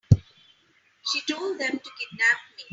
She 1.05 1.21
told 1.31 1.59
them 1.59 1.73
to 1.77 1.77
kidnap 1.77 2.39
me. 2.57 2.63